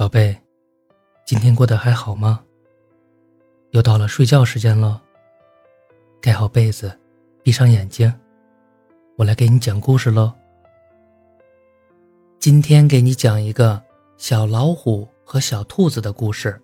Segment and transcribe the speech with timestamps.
[0.00, 0.34] 宝贝，
[1.26, 2.40] 今天过得还好吗？
[3.72, 4.98] 又到了睡觉时间了，
[6.22, 6.98] 盖好被子，
[7.42, 8.10] 闭上眼睛，
[9.16, 10.32] 我来给你讲故事喽。
[12.38, 13.78] 今天给你讲一个
[14.16, 16.58] 小老虎和小兔子的故事。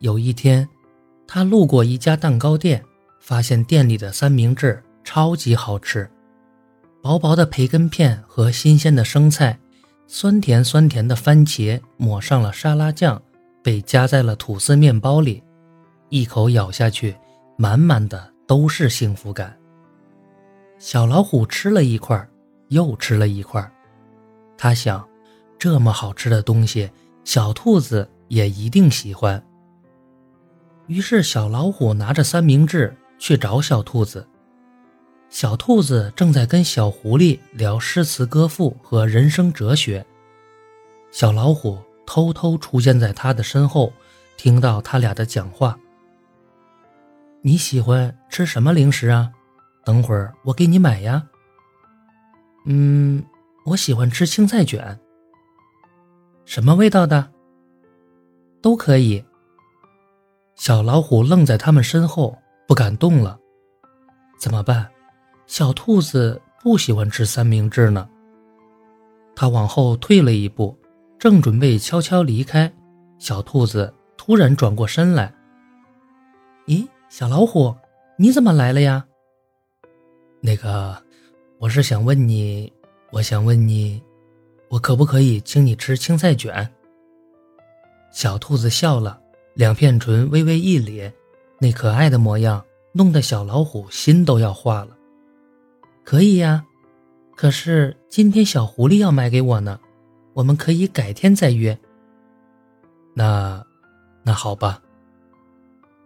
[0.00, 0.68] 有一天，
[1.28, 2.84] 他路过一家蛋糕店，
[3.20, 6.10] 发现店里的三明治超级好吃，
[7.00, 9.56] 薄薄的培根片和新鲜的生菜。
[10.16, 13.20] 酸甜酸甜的番茄抹上了沙拉酱，
[13.64, 15.42] 被夹在了吐司面包里，
[16.08, 17.16] 一口咬下去，
[17.58, 19.58] 满满的都是幸福感。
[20.78, 22.28] 小老虎吃了一块，
[22.68, 23.68] 又吃了一块，
[24.56, 25.04] 他想，
[25.58, 26.88] 这么好吃的东西，
[27.24, 29.44] 小兔子也一定喜欢。
[30.86, 34.24] 于是，小老虎拿着三明治去找小兔子。
[35.34, 40.06] 小兔子正在跟小狐狸聊诗词歌赋和人生哲学。
[41.10, 43.92] 小老虎偷偷出现在他的身后，
[44.36, 45.76] 听到他俩的讲话。
[47.42, 49.32] 你喜欢吃什么零食啊？
[49.84, 51.26] 等会儿我给你买呀。
[52.66, 53.20] 嗯，
[53.66, 55.00] 我喜欢吃青菜卷。
[56.44, 57.32] 什么味道的？
[58.62, 59.24] 都可以。
[60.54, 62.38] 小老虎愣在他们身后，
[62.68, 63.36] 不敢动了。
[64.38, 64.88] 怎么办？
[65.46, 68.08] 小兔子不喜欢吃三明治呢。
[69.36, 70.76] 它往后退了一步，
[71.18, 72.72] 正准备悄悄离开，
[73.18, 75.32] 小兔子突然转过身来
[76.66, 77.74] ：“咦，小老虎，
[78.16, 79.04] 你怎么来了呀
[80.40, 80.96] ？”“那个，
[81.58, 82.72] 我是想问你，
[83.10, 84.00] 我想问你，
[84.68, 86.70] 我可不可以请你吃青菜卷？”
[88.12, 89.20] 小兔子笑了，
[89.54, 91.12] 两片唇微微一咧，
[91.58, 94.93] 那可爱的模样弄得小老虎心都要化了。
[96.04, 96.64] 可以呀，
[97.34, 99.80] 可是今天小狐狸要买给我呢，
[100.34, 101.76] 我们可以改天再约。
[103.14, 103.64] 那，
[104.22, 104.82] 那好吧。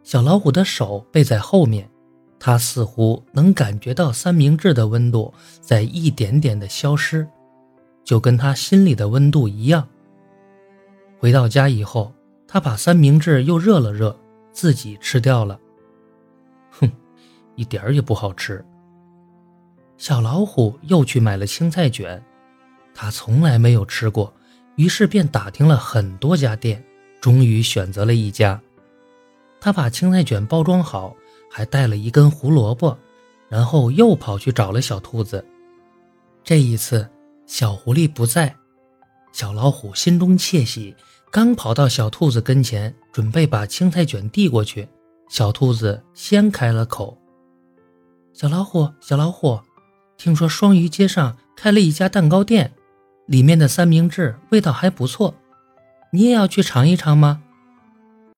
[0.04, 1.90] 小老虎的手背在后面，
[2.38, 7.26] 它似乎能感觉到三明治的温度在一点点的消失，
[8.04, 9.86] 就跟他心里的温度一样。
[11.18, 12.12] 回到家以后，
[12.46, 14.16] 他把三明治又热了热，
[14.52, 15.58] 自己吃掉了。
[16.70, 16.90] 哼，
[17.56, 18.64] 一点儿也不好吃。
[19.98, 22.24] 小老虎又去买了青菜卷，
[22.94, 24.32] 他从来没有吃过，
[24.76, 26.82] 于是便打听了很多家店，
[27.20, 28.60] 终于选择了一家。
[29.60, 31.16] 他把青菜卷包装好，
[31.50, 32.96] 还带了一根胡萝卜，
[33.48, 35.44] 然后又跑去找了小兔子。
[36.44, 37.06] 这一次，
[37.44, 38.54] 小狐狸不在，
[39.32, 40.94] 小老虎心中窃喜，
[41.32, 44.88] 刚跑到小兔子跟前，准备把青菜卷递过去，
[45.28, 47.18] 小兔子先开了口
[48.32, 49.58] ：“小老虎，小老虎。”
[50.18, 52.72] 听说双鱼街上开了一家蛋糕店，
[53.26, 55.36] 里面的三明治味道还不错，
[56.12, 57.40] 你也要去尝一尝吗？